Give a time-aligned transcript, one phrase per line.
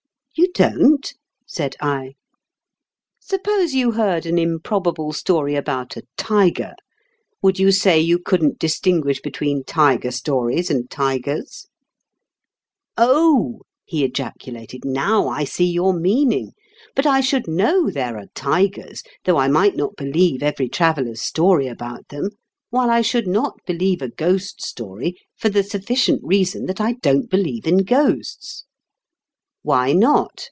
[0.33, 1.13] "You don't?"
[1.45, 2.11] said L
[3.19, 4.95] "Suppose you 168 IN KENT WITH CHARLES DICKENS.
[4.97, 6.73] heard an improbable story about a tiger,
[7.41, 11.67] would you say you couldn't distinguish between tiger stories and tigers?
[12.19, 12.55] '*"
[12.97, 16.53] Oh!" he ejaculated." Now I see your meaning.
[16.95, 21.67] But I should know there are tigers, though I might not believe every traveller's story
[21.67, 22.29] about them;
[22.71, 27.29] while I should not believe a ghost story for the sufficient reason that I don't
[27.29, 28.63] believe in ghosts."
[29.63, 30.39] "Why not?"